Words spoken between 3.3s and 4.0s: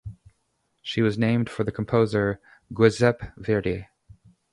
Verdi.